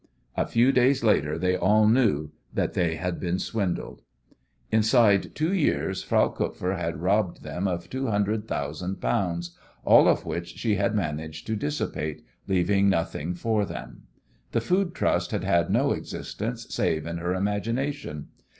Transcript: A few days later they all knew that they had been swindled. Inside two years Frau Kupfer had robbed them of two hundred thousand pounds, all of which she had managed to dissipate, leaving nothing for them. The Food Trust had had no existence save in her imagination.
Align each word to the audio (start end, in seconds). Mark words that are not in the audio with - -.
A 0.35 0.47
few 0.47 0.71
days 0.71 1.03
later 1.03 1.37
they 1.37 1.55
all 1.55 1.87
knew 1.87 2.31
that 2.55 2.73
they 2.73 2.95
had 2.95 3.19
been 3.19 3.37
swindled. 3.37 4.01
Inside 4.71 5.35
two 5.35 5.53
years 5.53 6.01
Frau 6.01 6.29
Kupfer 6.29 6.73
had 6.75 7.03
robbed 7.03 7.43
them 7.43 7.67
of 7.67 7.87
two 7.87 8.07
hundred 8.07 8.47
thousand 8.47 8.99
pounds, 8.99 9.55
all 9.85 10.07
of 10.07 10.25
which 10.25 10.55
she 10.57 10.73
had 10.73 10.95
managed 10.95 11.45
to 11.45 11.55
dissipate, 11.55 12.25
leaving 12.47 12.89
nothing 12.89 13.35
for 13.35 13.63
them. 13.63 14.07
The 14.53 14.59
Food 14.61 14.95
Trust 14.95 15.29
had 15.29 15.43
had 15.43 15.69
no 15.69 15.91
existence 15.91 16.65
save 16.73 17.05
in 17.05 17.19
her 17.19 17.35
imagination. 17.35 18.29